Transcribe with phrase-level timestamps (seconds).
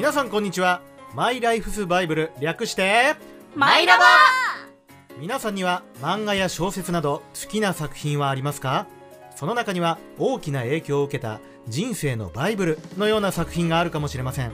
[0.00, 0.80] 皆さんこんにちは。
[1.14, 3.16] マイライフスバイブル略して
[3.54, 4.04] マイラバ
[5.18, 8.86] 皆さんには漫画や小説など好きな作品はありますか？
[9.36, 14.52] その中には大きな影響を受けた人生のバイブルのような作品があるかもしれません。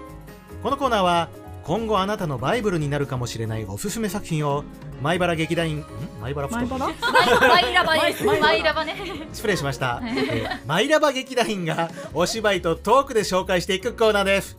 [0.64, 1.28] このコーナーは
[1.62, 4.64] 今後あなたのバイブルになるかもしれないおすすめ作品を
[5.00, 5.84] 前原劇団員ん？
[6.22, 8.96] 前原マイバラマイラバですマイマイラバね。
[9.32, 14.58] 失礼しました、えーマイラバ劇団員がお芝居とトークで紹介していくコーナーです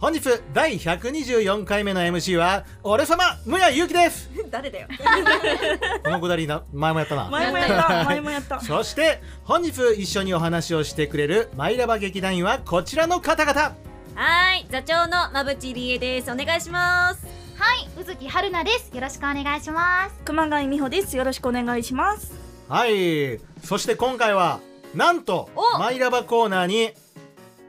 [0.00, 0.20] 本日
[0.54, 4.30] 第124回目の MC は俺様むやゆうきです。
[4.50, 4.88] 誰だよ。
[6.02, 7.28] このくだりな前もやったな。
[7.28, 8.04] 前もやった。
[8.08, 8.60] 前もやった。
[8.60, 13.74] そして本日一緒にお話をしてくれるマイラバ劇団員はこちらの方々。
[14.14, 16.30] はい座長の馬淵理恵です。
[16.30, 17.26] お願いします。
[17.58, 18.90] はい宇月春菜です。
[18.94, 20.14] よろしくお願いします。
[20.24, 21.14] 熊谷美穂です。
[21.14, 22.32] よろしくお願いします。
[22.70, 23.38] はい。
[23.62, 24.60] そして今回は
[24.94, 25.78] なんとお！
[25.78, 26.92] マイラバコーナーに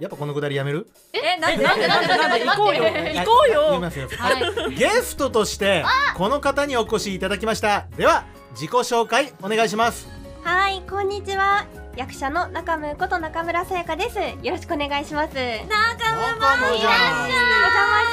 [0.02, 0.88] やっぱこのくだりやめる？
[1.14, 1.64] えなんで？
[1.64, 1.88] なんで？
[1.88, 2.08] なんで？
[2.08, 2.44] なんで？
[2.44, 2.84] 行こうよ。
[2.86, 3.68] 行こうよ。
[3.70, 4.10] 言いますよ。
[4.18, 4.32] は
[4.72, 4.76] い。
[4.76, 5.86] ゲストとして
[6.18, 7.86] この方にお越しいただきました。
[7.96, 10.08] では自己紹介お願いします。
[10.44, 11.68] はい、こんにちは。
[11.96, 14.18] 役者の中村こと中村さやかです。
[14.18, 15.36] よろしくお願いします。
[15.36, 17.32] 仲仲間じゃんお邪魔し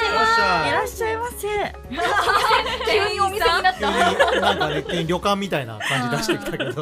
[0.05, 0.69] いらっしゃい。
[0.69, 1.47] いらっしゃいませ。
[3.09, 4.39] 急にお店になった。
[4.39, 6.81] なんかね旅館みたいな感じ出してきたけど。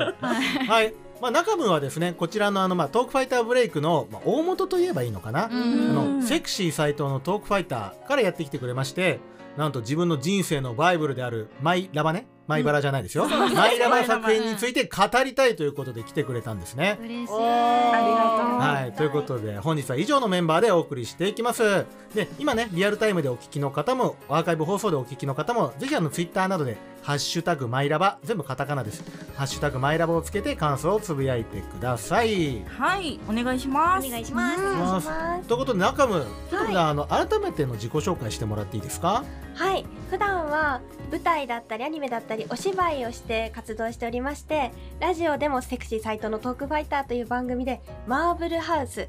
[0.67, 9.19] はいまあ中分はですねこちらのあのまあトークファイターブレイクのまあ大元といえばいいのかな、うあんのセクシー斎藤のトークファイターからやってきてくれまして
[9.57, 12.27] なんと自分の人生のバイブルであるマイラバね？
[12.45, 16.97] マイバラじゃないですよ、マイラバ作品について語りたいということで来てくれたんですね。
[17.01, 17.33] 嬉しい。
[17.33, 21.85] ありがとうはい、ということで本日は以上のメンバーでお送りしていきます。
[22.15, 29.01] で今ねリアルタイムでお聞きの方もアーカイブ放送でお聞きの方もぜひあのツイッターなどで「ハッシュタグマイラバ」全部カタカナです
[29.37, 32.65] 「ハッシュタグマイラバ」をつけて感想をつぶやいてください。
[32.65, 34.05] はいお願いします。
[34.05, 34.59] お願いします。
[34.59, 35.47] お願いします。
[35.47, 39.23] ということで中村ちょっとねあの改めての自己紹介してもらっていいですか？
[39.55, 49.07] はい、普段は舞台だったりアニメだったりお芝居をして活動しておりまして、ラジオでもセクシーサイトのトークファイターという番組でマーブルハウス、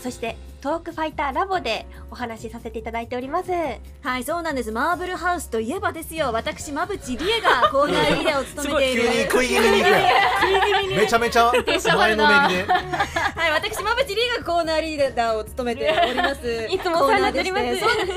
[0.00, 3.50] そしてトークファイターラボでお話しさせていただいております。
[4.02, 4.72] はいそうなんです。
[4.72, 6.30] マーブルハウスといえばですよ。
[6.32, 9.90] 私馬淵理恵がコーナーリーダーを務めてい急るに食い気味に行く
[10.96, 11.52] めちゃめちゃ
[11.96, 12.72] 前のめりで。
[12.72, 16.66] はい私馬淵理恵がコーナーリーダーを務めております。
[16.70, 17.64] いつもお世話になっております。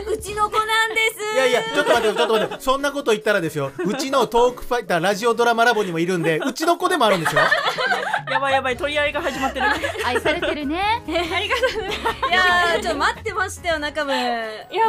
[0.09, 1.35] うちの子なんです。
[1.35, 7.41] いやいや、ちょっと待って、ちょっと待って、そんなこと言ったらですよ、うちのトークファイターラジオドラマラボにもいるんで、うちの子でもあるんですよ。
[8.29, 9.65] やばいやばい取り合いが始まってる
[10.05, 11.01] 愛されてるね。
[11.07, 14.17] いやーちょっと待ってましたよ中村。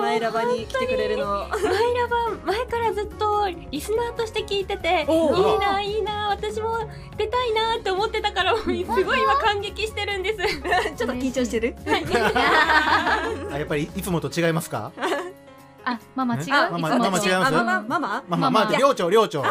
[0.00, 1.48] マイラバに来てくれるの。
[1.48, 1.58] マイ
[1.94, 6.78] ラバ前からずっとリスナーとして聞いてていいないいな私も
[7.16, 8.80] 出たいなって思ってたからすごい
[9.22, 10.38] 今感激してるんです。
[10.96, 11.76] ちょっと緊張してる？
[13.52, 14.92] あやっぱりいつもと違いますか？
[15.88, 16.48] あママ違う？
[16.48, 17.28] マもマママ違います？
[17.30, 17.98] あママママ？
[17.98, 19.42] まあまあまあ、ママ寮長、寮長。
[19.42, 19.50] 寮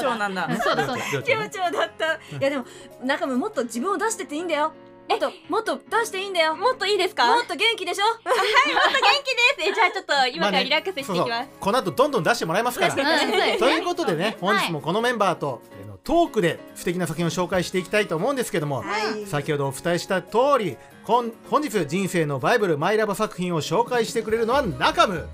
[0.00, 0.16] 長。
[0.16, 0.46] なんだ。
[0.46, 1.04] うんそうだそうだ。
[1.26, 2.14] 寮長だった。
[2.14, 2.64] いやでも
[3.02, 4.72] 中村もっと自分を出してていいんだよ。
[5.08, 6.54] もっともっと出していいんだよ。
[6.54, 7.26] もっといいですか？
[7.34, 8.04] もっと元気でしょ？
[9.60, 11.46] えじゃあちょっと今からリラックスしていきます、そうそう。
[11.60, 12.94] この後どんどん出してもらいますから。
[12.94, 13.00] と
[13.68, 18.84] いうことでね、本日もこのメンバーと、えーのトークで素敵な作品を紹介していきたいと思うんですけども、
[19.26, 25.28] 先ほどお伝えした通り、本本日人生のバイブルマイラバ作品を紹介してくれるのは中ム。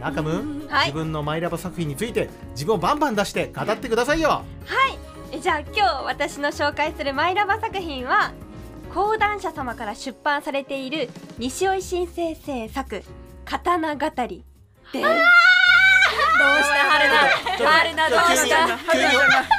[0.00, 0.86] 中ム、はい。
[0.86, 4.42] 自分のマイラバ作品について自分をバンバン出して語ってくださいよ。
[5.34, 8.32] えじゃあ今日私の紹介するマイラバ作品は
[8.94, 13.02] 講談社様から出版されている西尾維新先生作
[13.44, 14.44] 「刀語り」
[14.92, 15.43] です
[16.34, 17.16] した春菜
[17.66, 18.56] 春菜どう急にした
[18.92, 19.08] 急に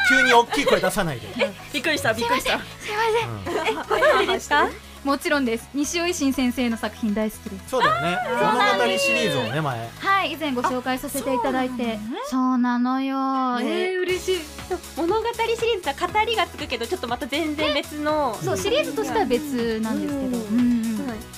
[0.09, 1.27] 急に大きい声出さないで。
[1.73, 2.57] びっくりしたびっくりした。
[3.89, 4.69] ご存知ですか？
[5.03, 5.69] もちろんです。
[5.75, 7.69] 西尾維新先生の作品大好きです。
[7.69, 8.17] そうだよね。
[8.41, 9.89] 物語シリーズをね前。
[9.99, 11.99] はい以前ご紹介させていただいて。
[12.27, 13.59] そうなのよ。
[13.59, 13.91] ね。
[13.91, 14.39] えー嬉しい。
[14.97, 18.35] 物語シリーズは語りがつくけどちょっとまた全然別の。
[18.43, 20.37] そうシリーズとしては別なんですけど。
[20.37, 20.84] うんうんうん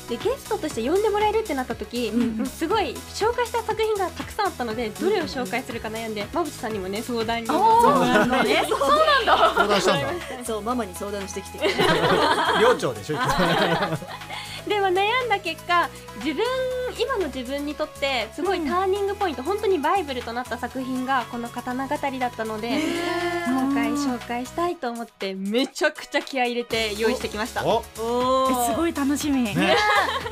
[0.09, 7.47] でゲストとして呼んでもらえるってなった時、うんすごい紹介した作品がたくさんあったのでどれを紹介するか悩んで馬淵さんにもね相談に。
[7.47, 8.63] そうなんだね。
[9.25, 10.45] 相談したんだ。
[10.45, 11.59] そうママに相談してきて。
[12.61, 13.17] 寮長でしょ。
[14.67, 15.89] でも悩んだ結果
[16.23, 16.43] 自分
[16.99, 22.79] 今の自分にとってすごいターニングポイント、本当にバイブルとなった作品がこの刀語りだったので
[23.47, 27.65] 今回紹介したいと思ってめちゃくちゃ気合い入れて用意してきました。
[27.65, 29.43] お、おえすごい楽しみ。
[29.43, 29.55] ね。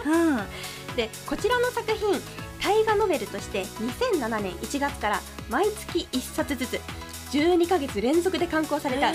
[0.06, 0.96] うん。
[0.96, 2.22] でこちらの作品
[2.62, 6.82] 大河ノベルとして2007年1月から毎月1冊ずつ
[7.32, 9.14] 12ヶ月連続で刊行されたえ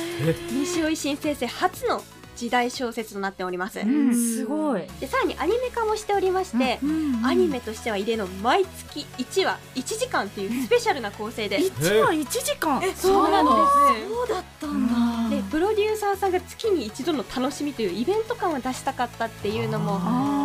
[0.53, 2.03] 西尾維新先生初の
[2.41, 4.15] 時代小説となっております、うん。
[4.15, 4.83] すごい。
[4.99, 6.81] でさらにアニメ化もしておりまして、
[7.23, 11.71] アニメとしては異例の毎月1話1時間っていうスペシャルな構成で、一
[12.01, 12.81] 話一時間？
[12.97, 14.09] そうなんです。
[14.09, 15.37] そうだったんだ。
[15.37, 19.99] でプロデューサーさんが月に一度の楽しみというイベント感を出したかったっていうのも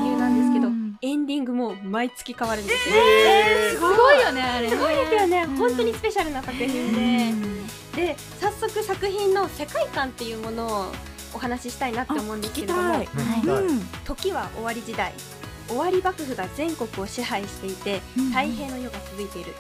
[0.04, 0.68] 理由なんですけど
[1.02, 2.96] エンディングも毎月変わるんですよ、
[3.72, 4.22] すごい。
[4.22, 6.94] よねあれすごいですよね、本当にスペシャルな作品
[7.96, 10.92] で、で早速作品の世界観っていうものを
[11.36, 13.08] お話ししたいなって思うんですけれどもはい。
[14.06, 15.14] 時は終わり時代
[15.68, 18.00] 終わり幕府が全国を支配していて
[18.32, 19.54] 太平の世が続いている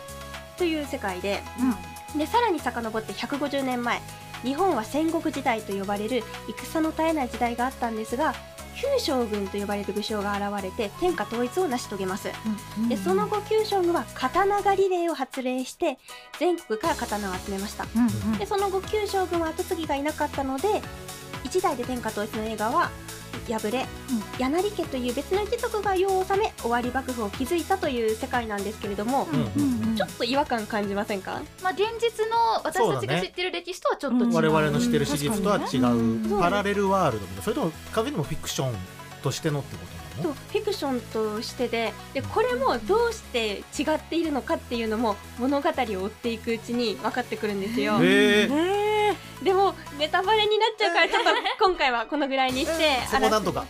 [0.57, 1.41] という世界で,、
[2.17, 3.99] でさらに遡って150年前
[4.43, 8.33] 日本は戦国時代と呼ばれる戦の絶えない時代があったんですが
[8.75, 12.27] 旧将軍と呼ばれる武将が現れて天下統一を成し遂げます。
[12.89, 15.97] でその後旧将軍は刀狩り令を発令して
[16.39, 17.85] 全国から刀を集めました。
[18.37, 20.81] でその後旧将軍は後継ぎがいなかったので
[21.55, 22.91] 一代で天下統一の映画は
[23.47, 23.85] 敗れ、
[24.39, 31.41] 柳家という別の一族が世を治め終わり幕府を築いたという世界なんですけれども、うんちょっと違和感感じませんか？
[31.63, 32.35] まあ現実の
[32.65, 34.33] 私たちが知ってる歴史とはちょっと違う。
[34.33, 36.37] 我々の知ってる史実とは違うん。
[36.37, 37.43] うパラレルワールドみたいな。
[37.43, 38.73] それとも完全にもフィクション
[39.23, 47.99] としてのってことなとのフィクションとしてででこれもどうして違っているのかっていうのも物語を追っていくうちに分かってくるんですよ。
[48.01, 48.84] へええ
[49.45, 51.29] でもネタバレになっちゃうからちょっと
[51.67, 53.63] 今回はこのぐらいにして、そこなんとか。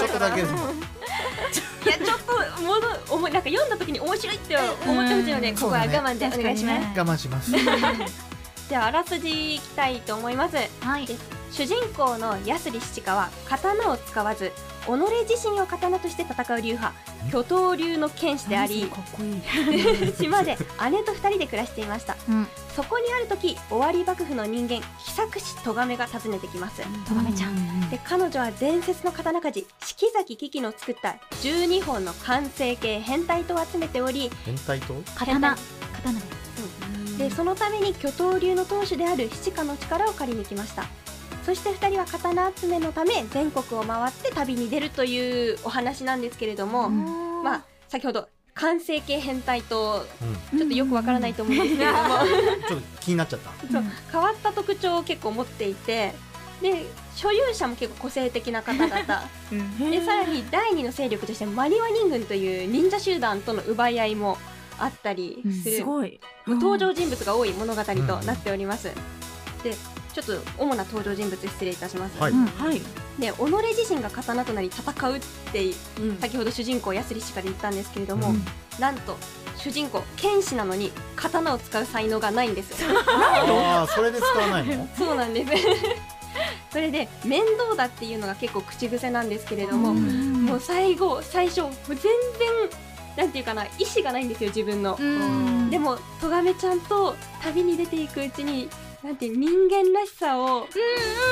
[0.00, 2.18] ちょっとだけでもいやちょっ
[2.56, 5.54] ともの思いなんか読んだ時に面白いって思ってほしいので、うん。
[5.54, 7.52] ここは我慢でお願いします、我慢します。
[8.68, 10.56] ではあらすじいきたいと思います。
[10.82, 11.08] はい
[11.50, 14.52] 主人公の安里七花は刀を使わず
[14.86, 14.90] 己
[15.28, 16.94] 自身を刀として戦う流派
[17.30, 18.90] 巨頭流の剣士であり
[20.18, 20.56] 島で
[20.90, 22.16] 姉と二人で暮らしていました。
[22.28, 22.46] うん。
[22.74, 26.80] そこにある時終わり幕府の人間秘策師咎めが訪ねてきます。
[27.06, 27.90] とがめちゃん。
[27.90, 35.56] で彼女は伝説の刀鍛冶四季崎危機の作った12本の完成形変態刀を集めており変態と刀。
[35.92, 36.20] 刀。
[37.18, 40.84] ででそのために巨頭流の当主である七花の力を借りに来ました
[41.48, 50.04] そして2人は刀集めのため全国を回って旅に出るというお話なんですけれども、まあ先ほど完成形変態と
[50.52, 50.58] うん。
[50.58, 52.08] ちょっとよくわからないと思うんですけれども、
[52.68, 53.50] ちょっと気になっちゃった。
[53.72, 56.12] そう変わった特徴を結構持っていて
[56.60, 56.84] で
[57.16, 58.98] 所有者も結構個性的な方々。
[59.90, 64.36] でさらに第二の勢力としてマニワ人軍という忍者集団との奪い合いも
[64.78, 66.20] あったりする、すごい。
[66.46, 67.94] 登場人物が多い物語と
[68.26, 68.92] なっております、
[69.62, 69.74] で
[70.22, 72.32] ちょっと主な登場人物失礼いたします、はい。
[72.32, 72.80] はい。
[73.18, 75.20] で己自身が刀となり戦うっ
[75.52, 75.72] て
[76.20, 78.44] 先ほど主人公ヤスリ氏から言ったんですけれども、うん。
[78.80, 79.16] なんと
[79.56, 82.74] 主人公剣士なのに刀を使う才能がないんです。
[82.86, 84.88] ああそれで使わないの？
[84.96, 85.52] そうなんです。
[86.70, 92.10] それで面倒だっていうのが結構口癖なんですけれども、もう最後最初もう全然
[93.16, 95.70] なんていうかな意志がないんですよ自分の、うん。
[95.70, 98.68] でもとがめちゃんと旅に出ていくうちに
[99.02, 100.66] なんて人間らしさを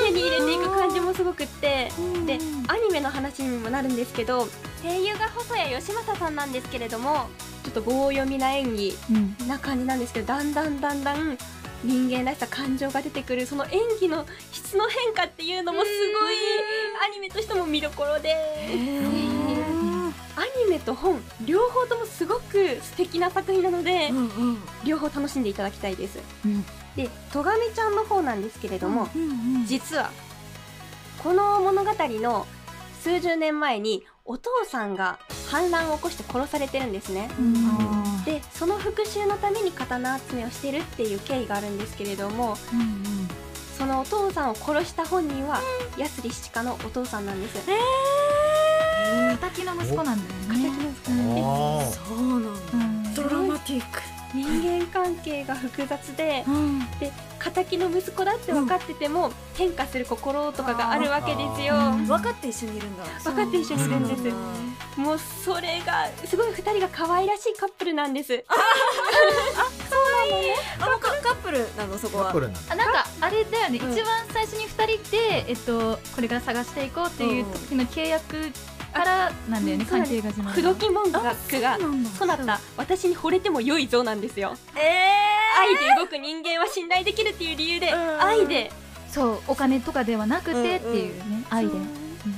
[0.05, 1.91] 手に入れていく感じもすごくって
[2.25, 4.47] でアニメの話にもなるんですけど
[4.83, 7.29] 声優が細谷義正さんなんですけれども
[7.65, 9.49] ちょっと棒読みな演技うん。
[9.49, 11.37] な感じなんですけどだんだんだんだん
[11.83, 16.35] 人間らしさ感情が出てくるその演技の質の変化っていうのもすごい
[17.05, 18.37] アニメとしても見どころで。
[20.39, 24.21] アニメと本両方ともすごく素敵な作品なのでうんう
[24.53, 24.59] ん。
[24.85, 26.21] 両方楽しんでいただきたいです。
[26.45, 26.65] うん
[26.97, 30.11] でとがめちゃんの方なんですけれども、うん実は
[31.23, 32.47] この物語の
[33.03, 37.29] 数十年前にお父さんが反乱を起こして殺されてるんですね。
[37.39, 38.25] うん。
[38.25, 42.57] でその復讐のために刀集めをしてるっていう経緯があるんですけれども
[43.79, 45.61] そのお父さんを殺した本人は
[45.97, 47.59] 安里七花のお父さんなんです。
[49.41, 50.71] 敵の息子なんだよね。
[51.43, 52.61] ああそうなんだ。
[52.73, 53.15] うん。
[53.15, 56.81] ドラマティック人間関係が複雑でうん。
[56.99, 57.13] で
[57.57, 61.75] 敵の息子だって分かってても、変化する心とかがあるわけですよ。
[61.75, 63.05] あ分かって一緒にいるんだ。
[63.23, 64.23] 分かって一緒にいるんです、
[64.99, 68.45] もうそれがすごい二人が可愛らしいカップルなんです。
[68.49, 68.55] あ
[70.87, 72.25] もうカカップルなのそこは。
[72.25, 78.53] カップルなんだあなんかあれだよね、うん一番最初に2人で、えっと、これから探していこうっていう時の契約
[78.97, 81.13] からなんだよね、関係が始まる口説き文句
[81.61, 84.57] がなんだそなた私に惚れても良いぞなんですよ。
[84.77, 85.13] え
[85.59, 88.23] 愛で動く人間は信頼できるっていう理由でうん。
[88.23, 88.71] 愛で。
[89.11, 91.73] そうお金とかではなくてっていうね、愛で。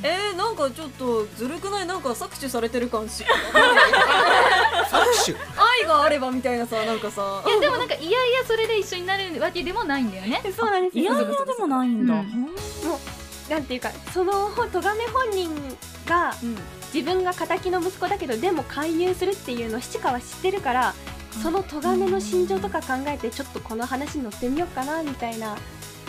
[0.02, 1.86] えー、なんかちょっとずるくない？
[1.86, 3.24] なんか搾取されてる感し。
[3.24, 5.36] 搾取？
[5.82, 7.42] 愛があればみたいなさなんかさ。
[7.46, 10.42] いやでもなんかいやいやそれで一緒になるわけでもないんだよね。
[10.56, 11.02] そうなんですよ。
[11.02, 12.14] いやいやでもないんだ。
[12.14, 12.54] うん。
[13.48, 16.34] なんていうかその咎め本人が
[16.92, 20.94] 自分が敵の息子だけどでも勧誘するっていうのを七川は知ってるから
[21.42, 25.56] その咎めの心情とか考えてちょっとこの話に乗ってみようかなみたいな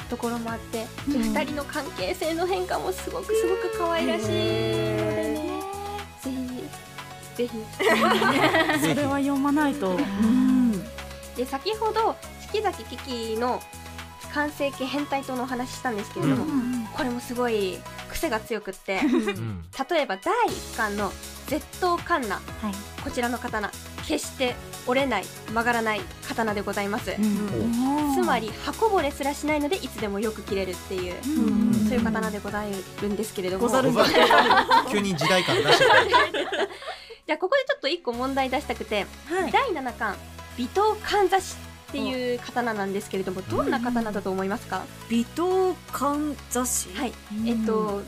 [0.10, 1.34] ところもあって、うん。
[1.34, 5.62] で2人の関係性の変化もすごくすごく可愛らしいのでね。
[6.24, 6.32] ぜ
[7.38, 7.48] ひ。
[7.48, 7.54] ぜひ。
[8.82, 9.92] それは読まないと。
[9.92, 10.84] うん。
[11.36, 13.62] で先ほど四季崎キキの
[14.34, 16.88] 完成形変態党のお話ししたんですけれども、うん。
[16.88, 17.78] これもすごい
[18.20, 19.64] 癖が強くってうん。
[19.90, 21.12] 例えば第1巻の
[21.48, 22.44] 絶刀カンナはい。
[23.04, 23.72] こちらの刀
[24.06, 24.56] 決して
[24.88, 27.16] 折れない曲がらない刀でございます、
[28.16, 31.74] つまり刃こぼれすらしないのでいつでもよく切れるっていう、うん。
[31.88, 33.64] そういう刀でござるんですけれども。
[33.64, 33.92] ござる。
[33.92, 34.04] んだ
[34.92, 35.86] 急に時代感出して
[37.28, 39.52] じゃあここでちょっと1個問題出したくて、はい。
[39.52, 40.16] 第7巻
[40.58, 41.56] 微刀かんざし
[41.90, 47.14] っていう刀なんですけれどもどんな刀だと思いますか、微刀かんざしはい。
[47.48, 48.02] えっと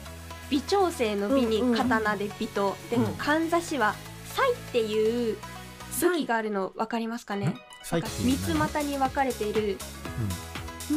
[0.51, 3.13] 微調整の美に刀で微刀、でうん。
[3.15, 3.95] かんざしは
[4.25, 5.38] サイっていう
[6.00, 7.55] 武器があるの分かりますかね？
[7.83, 8.01] 三
[8.38, 9.77] つ股に分かれている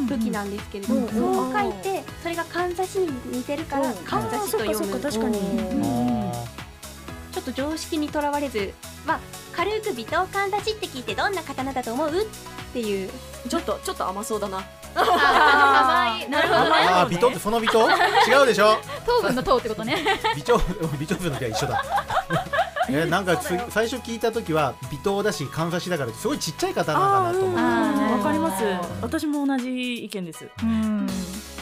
[0.09, 1.09] 武器なんですけれども、うん。
[1.09, 4.31] そう書いてそれがかんざしに似てるからかん。
[4.31, 5.00] ざしと読む。
[5.00, 5.38] 確かに。
[5.38, 6.31] うん。
[6.31, 6.33] あ
[7.33, 8.75] ちょっと常識にとらわれず
[9.07, 9.21] まあ
[9.53, 12.11] 軽く微刀かんざしって聞いてどんな刀だと思う？
[12.75, 13.11] っていう。
[13.49, 14.64] ちょっとちょっと甘そうだな。
[14.97, 16.71] あい なるほどね。
[16.88, 17.88] ああ、微糖ってその微糖？
[17.88, 18.76] 違うでしょ？
[19.07, 20.02] 糖分の糖ってことね。
[20.35, 20.59] 微糖
[20.99, 21.85] 微糖分の時は一緒だ
[22.88, 27.61] えなんかつ最初聞いた時は微糖だしかんざしだからすごいちっちゃい刀かなと思って。
[27.61, 28.64] あーわかります。
[29.00, 30.49] 私も同じ意見です。
[30.62, 31.07] うん。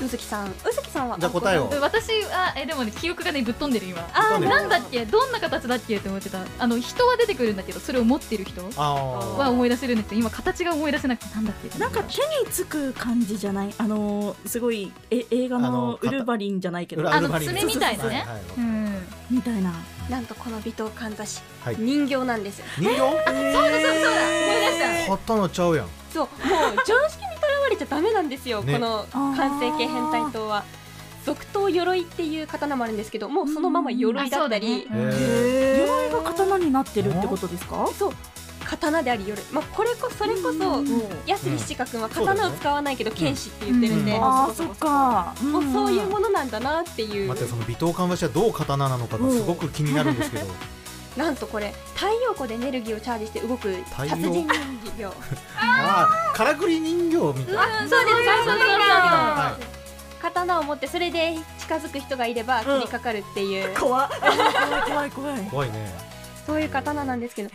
[0.02, 1.19] うずきさんうずきさんは？
[1.19, 1.71] じゃあ答えを。
[1.81, 4.00] 私はえでもね記憶がねぶっ飛んでる今。
[4.12, 5.05] あなんだっけ？
[5.07, 5.97] どんな形だっけ？
[5.97, 6.41] って思ってた。
[6.59, 8.62] あの人は出てくるんだけどそれを持ってる人。
[8.76, 11.79] あは思い出せるんですけど今形が思い出せなくてなんだっけ？
[11.79, 13.75] なんか手につく感じじゃない？
[13.79, 17.09] あのーすごいえ映画あののウルヴァリンじゃないけど。
[17.12, 18.17] あの爪みたいなね。
[18.17, 18.41] はいはい。
[18.59, 19.07] うん。
[19.31, 19.73] みたいな
[20.11, 21.76] なんとこの微刀かんざしはい。
[21.78, 22.62] 人形なんです。
[22.78, 22.99] 人形？
[22.99, 23.61] そうだそうだそうだ。
[23.61, 24.78] 思い。
[24.78, 25.87] 出した刀ちゃうやん。
[26.12, 26.28] そうもう
[26.87, 28.73] 常識にとらわれちゃダメなんですよ、ね。
[28.75, 30.64] この完成形変態刀は。
[31.25, 35.16] 続刀鎧っていう刀もあるんですけどもうそのまま鎧だったり、うんね。
[35.16, 37.88] へ鎧が刀になってるってことですか？
[37.97, 38.12] そう
[38.73, 40.83] 刀であり鎧、まあ、これこそれこそ
[41.26, 44.25] 安利七華君は刀を使わないけど剣士って言ってるんで、うん。
[44.25, 45.35] ああそっか。
[45.43, 50.47] もうそういうものなんだなっていう、待ってその微糖かんざしはどう刀なのかがすごく気になるんですけど。
[51.17, 54.11] なんとこれ太陽光でエネルギーをチャージして動く太陽。
[54.12, 54.49] 殺人人
[54.97, 55.05] 形。
[55.61, 57.55] ああからくり人形みたい。
[57.55, 59.59] なそうですそうそうそうは
[60.23, 64.09] 刀を持ってそれで近づく人がいれば切りかかるっていう、怖っ。
[64.88, 65.50] 怖い怖いい。
[65.50, 66.12] 怖いね。
[66.47, 67.50] そういう刀なんですけど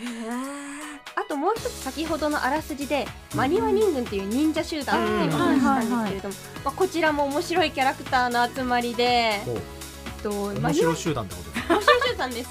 [1.17, 9.41] あともう一つ先ほどのあらすじでマニワ人軍っていう忍者集団っていうお話したんですけれども、まあ、こちらも面白いキャラクターの集まりで、
[10.21, 10.31] と、
[10.62, 12.50] マ面白集団ってことです面白い集団です。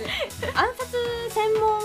[0.54, 0.96] 暗殺
[1.30, 1.80] 専門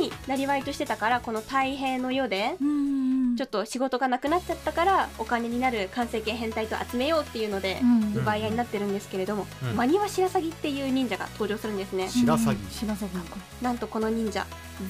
[0.00, 3.01] になりわいとしてたからこの太平の世でうん
[3.36, 8.02] ちょっと仕事がなくなっちゃったからお金になる完成形変態と集めようっていうのでうん。
[8.16, 9.76] 奪い合いになってるんですけれども、うん。
[9.76, 12.56] マニワ白鷺っていう忍者が登場するんですね、白鷺。
[12.70, 13.08] 白鷺
[13.62, 14.46] なんとこの忍者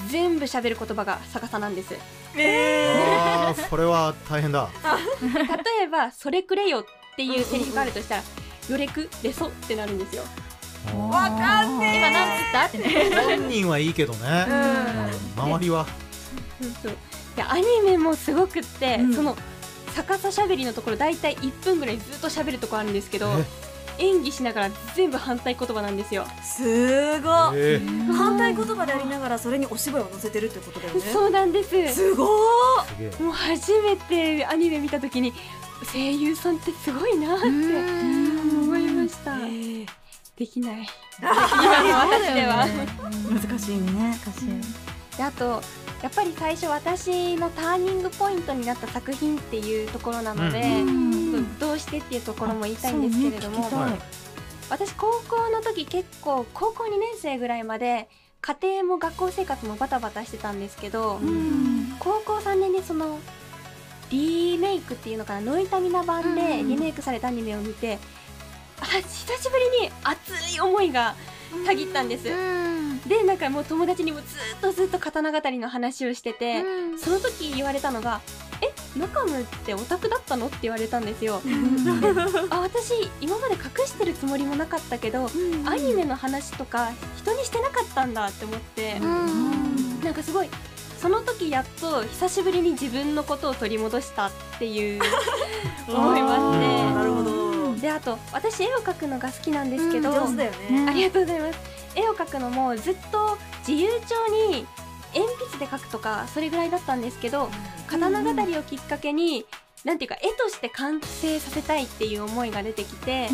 [0.09, 1.95] 全部喋る言葉が逆さなんです。
[2.35, 4.69] ああそれは大変だ。
[5.21, 6.85] 例えば「それくれよ」っ
[7.15, 8.23] ていうセリフがあるとしたら
[8.69, 10.23] 「よれくれそ」ってなるんですよ。
[11.09, 12.65] わかん今なんつった？
[12.65, 12.77] って。
[12.79, 14.45] ね本人はいいけどね。
[15.37, 15.43] うん。
[15.43, 15.85] 周りは。
[16.61, 16.97] そうそう
[17.35, 19.13] でアニメもすごくって、うん。
[19.13, 19.35] その
[19.95, 23.27] 逆さしゃべりのところ大体1分ぐらいずっと喋るとこあるんですけど
[23.99, 24.05] え？
[24.05, 27.53] 演技しながら全部反対言葉なんですよ、すごっ。
[27.55, 28.11] えー。
[28.11, 31.01] 反対言葉でありながらそれにお芝居を乗せてるってことだよね。
[31.01, 31.93] そうなんです。
[31.93, 33.23] すごーすげえ。
[33.23, 35.31] もう初めてアニメ見た時に
[35.91, 39.37] 声優さんってすごいなって思いました。
[40.37, 40.87] できない。
[41.21, 42.65] 私では。
[43.29, 44.17] 難しいね
[45.17, 45.61] であと
[46.03, 51.57] やっぱり最初私のターニングポイントになった作品っていうところなので、うん。
[51.59, 53.69] どうしてっていうところも言いたいんですけれども、
[54.69, 58.09] 私高校の時結構高校2年生ぐらいまで
[58.41, 61.21] 家庭も学校生活もバタバタしてたんですけど、
[61.99, 63.17] 高校3年でその
[64.11, 66.67] リメイクっていうのかなノイタミナ版でうん。
[66.67, 67.97] リメイクされたアニメを見て、
[68.81, 71.15] あ久しぶりに熱い思いが
[71.65, 72.23] たぎったんです、
[73.07, 74.27] でなんかもう友達にもずっ
[74.61, 76.63] とずっと刀語りの話をしてて、
[76.97, 78.21] その時言われたのが
[78.61, 81.41] 「えナカムってオタクだったの?」って言われたんですよ。
[82.49, 85.29] あ私今まで隠してるつもりもなかったけど、
[85.65, 90.49] アニメの話とか人にしてなかったんだって思って、なんかすごい
[91.01, 95.01] その時やっと久しぶりに自分のことを取り戻したっていう
[95.89, 96.93] 思いまして。
[96.93, 97.42] なるほど
[97.83, 100.85] であと私絵を描くのが好きなんですけど、上手だよね。
[100.89, 101.59] ありがとうございます。
[101.95, 103.37] 絵を描くのもずっと
[103.67, 104.65] 自由帳に
[105.13, 107.49] 鉛筆で描くとかそれぐらいだったんですけど
[107.87, 109.45] 刀語りをきっかけに、
[109.83, 113.27] なんていうか絵として完成させたいっていう思いが出てきて、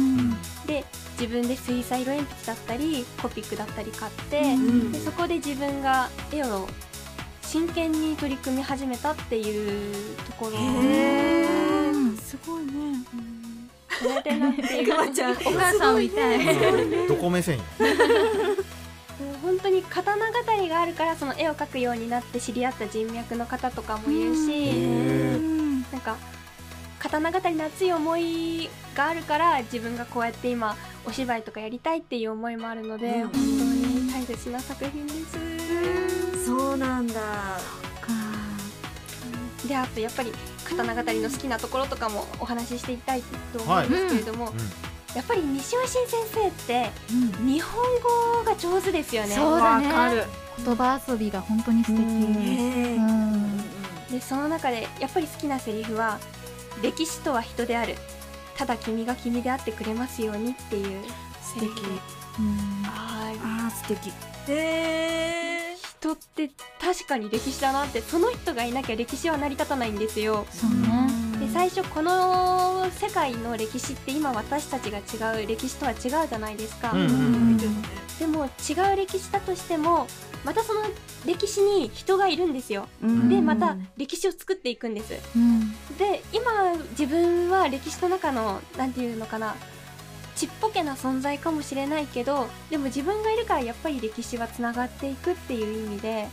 [0.65, 0.83] で
[1.19, 4.91] 自分で水彩色鉛筆だったりコピックだったり買って、ん。
[4.91, 6.67] でそこで自分が絵を
[7.43, 10.51] 真剣に取り組み始めたっていうところ。
[12.17, 13.03] すごいね。
[13.05, 13.38] そ
[14.05, 14.91] れでなんていう。
[14.91, 17.07] くまちゃんお母さんみたい。
[17.07, 17.59] どこ目線
[19.41, 24.71] 本当に刀語りがあるからその絵を描くようになって知り合った人脈の方とかもいるし、
[25.91, 26.17] なんか
[26.99, 30.75] 刀語りの熱い思いがあるから自分がこうやって今
[31.05, 33.21] お芝居とかやりたいっていう思いもあるので、うん。
[33.23, 36.45] 本当に大切な作品です。
[36.45, 37.21] そうなんだ
[39.69, 40.33] であとやっぱり
[40.67, 43.21] 刀語りの好きなところとかもお話ししていきたい
[43.53, 44.51] と思うんですけれども、
[45.15, 46.89] やっぱり西尾新先生って
[47.45, 49.35] 日本語が上手ですよね。
[49.35, 49.87] そうだね。
[50.65, 52.03] 言葉遊びが本当に素敵。
[54.11, 56.19] でその中でやっぱり好きなセリフは
[56.81, 57.95] 「歴史とは人である。
[58.57, 61.03] ただ君が君であってくれますように」っていう
[61.41, 61.69] 素敵。
[62.83, 63.37] はい。
[63.43, 64.11] あー素敵。
[64.47, 65.48] へ
[65.99, 70.45] 人って確かに歴史だなってその人がいなきゃ歴史は成り立たないんですよ。
[70.49, 71.09] そうね。
[71.39, 76.93] で最初この世界の歴史って今私たちが違う歴史とは違うじゃないですか、
[78.19, 80.07] でも違う歴史だとしても
[80.43, 80.81] またその
[81.25, 82.87] 歴史に人がいるんですよ。
[83.01, 83.29] うん。
[83.29, 85.13] でまた歴史を作っていくんです。
[85.35, 85.71] うん。
[85.97, 89.55] で今自分は歴史の中のなんていうのかな
[90.39, 96.29] ちっぽけな存在かもしれないけどでも自分がいるからやっぱり歴史はつながっていくっていう意味で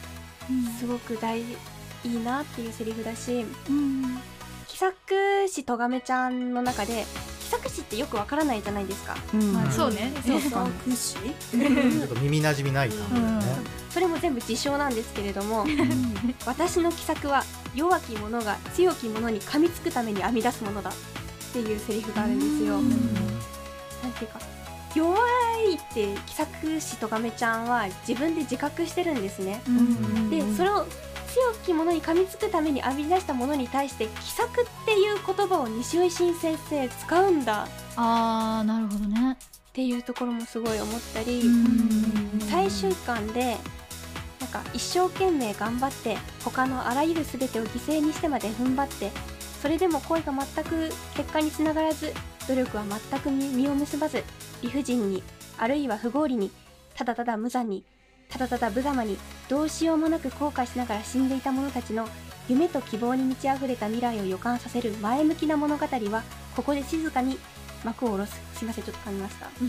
[0.79, 1.45] すごく大い
[2.05, 4.19] いなっていうセリフだしうん
[4.69, 4.95] 喜作
[5.49, 7.05] 師とがめちゃんの中で
[7.41, 9.17] 喜作師ってよくわからないじゃないですか。
[9.33, 9.53] うん。
[9.53, 10.13] まあそうね。
[10.27, 10.69] そうか
[11.51, 13.47] ちょっと耳なじみない単語だよね。
[13.91, 15.65] それも全部自称なんですけれども
[16.45, 20.93] 私の喜作は弱き者が強き者に噛みつくために編み出すものだっ
[21.53, 23.36] ていうセリフがあるんですよ。
[24.07, 24.41] なんていうか
[24.95, 25.19] 弱
[25.69, 29.61] いって喜作師とがめちゃんは自分で自覚してるんですね。
[30.31, 30.87] でそれを
[31.27, 37.69] 強き者に噛みつくために編み出したものに対して喜作っていう言葉を西尾維新先生使うんだ。
[37.97, 39.33] あーなるほどね。
[39.33, 42.41] っていうところもすごい思ったり、うん。
[42.41, 43.59] 最終巻で
[44.41, 49.11] なんか一生懸命頑張って他のあらゆる全てを犠牲にしてまで踏ん張って
[49.61, 52.15] それでも恋が全く結果につながらず
[52.49, 54.23] 努力は全く実実を結ばず
[54.63, 55.23] 理不尽に
[55.59, 56.51] あるいは不合理に
[56.95, 57.85] ただただ無残に
[58.29, 59.17] ただただ無様に
[59.49, 62.09] どうしようもなく後悔しながら死んでいた者たちの
[62.49, 66.23] 夢と希望に満ち溢れた未来を予感させる前向きな物語は
[66.55, 67.39] ここで静かに
[67.85, 68.41] 幕を下ろす。
[68.55, 69.47] すいませんちょっと噛みました。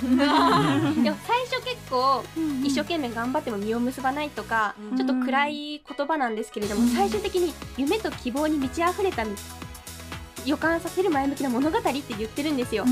[1.04, 2.24] でも最初結構
[2.64, 9.24] 一生懸命頑張っても実を結ばないとか、うんちょっと暗い言葉なんですけれども、最終的に夢と希望に満ち溢れた
[10.48, 12.86] 予感させる前向きな物語って言ってるんですよ、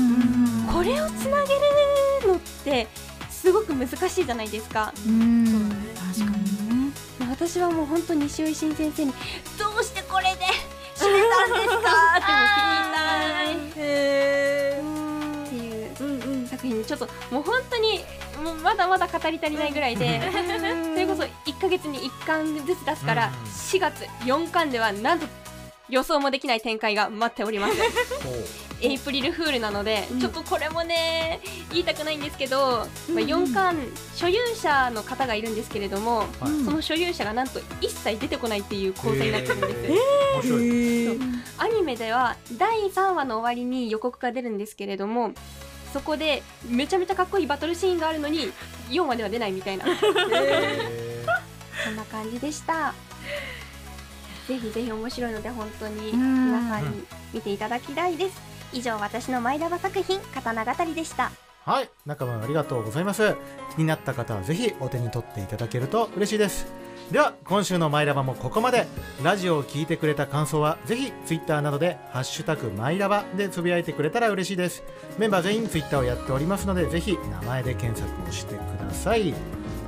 [0.72, 1.54] これをつなげ
[2.24, 2.86] るのって
[3.30, 4.92] すごく難しいじゃないですか。
[5.06, 5.70] うん。
[6.16, 6.92] 確かにね。
[7.30, 9.12] 私はもう本当に西尾維新先生に
[9.58, 10.44] どうしてこれで
[10.96, 11.90] 締めたんですか？
[12.16, 13.80] って聞きたいって
[15.56, 16.40] いううん。
[16.40, 18.04] うん作品にちょっともう本当に
[18.42, 20.20] もうまだまだ語り足りないぐらいで。
[20.30, 23.50] それこそ1ヶ月に1巻ずつ出すからうん。
[23.50, 25.26] 4月4巻ではなんと
[25.88, 27.74] 予想もできない展開が待っております。
[28.82, 33.76] エイプリルフールなので、ちょっとこれもね言いたくないんですけど、まあ、4巻
[34.14, 36.28] 所有者の方がいるんですけれども、はい。
[36.64, 39.96] その所有者がなんと一切出てこないっていう構成になってるんです、へー。
[40.34, 41.36] 面白い。
[41.58, 45.32] アニメでは第3話の終わりに予告が出るんですけれども
[45.92, 48.52] そこでめちゃめちゃかっこいいバトルシーンがあるのに
[48.90, 49.86] 4話では出ないみたいな。
[49.86, 49.96] へ
[51.84, 52.94] そんな感じでした
[54.46, 56.46] ぜひぜひ面白いので本当にうん。
[56.46, 57.04] 皆さんに
[57.34, 58.40] 見ていただきたいです。
[58.72, 61.32] 以上私のマイラバ作品刀語りでした。
[61.66, 63.34] ーはい仲間ありがとうございます。
[63.74, 66.66] 気になった方はぜひお手に取っていただけると嬉しいです。
[67.10, 68.86] では今週のマイラバもここまで。
[69.22, 74.82] ラジオを聞いてくれた感想はぜひツイッターなどで「ハッシュタグマイラバ」でつぶやいてくれたら嬉しいです。
[75.18, 79.34] メンバー全員ツイッターをやっておりますのでぜひ名前で検索をしてください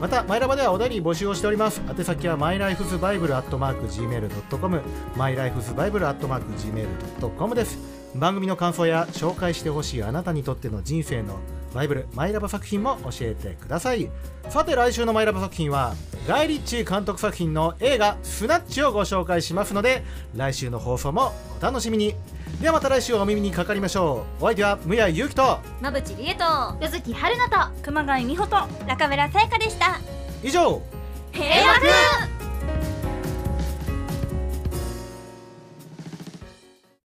[0.01, 1.81] またマイラバではお便り募集をしております。
[1.89, 4.81] 宛先は mylifesbible.gmail.com
[5.17, 7.98] mylifesbible.gmail.com です。
[8.15, 11.39] 番組の感想や紹介してほしいあなたにとっての人生の
[11.75, 14.11] バイブルマイラバ作品も教えてください。
[14.49, 15.95] さて来週のマイラバ作品は
[16.27, 20.03] ガイ・リッチー監督作品の映画「スナッチ」をご紹介しますので
[20.35, 22.15] 来週の放送もお楽しみに。
[22.63, 24.45] ではまた来週お耳にかかりましょう。
[24.45, 26.45] お相手はむやゆうきと馬淵理恵と
[26.81, 30.01] 柚月春菜と熊谷美穂と中村さやかでした。
[30.43, 30.83] 以上
[31.31, 32.48] 平和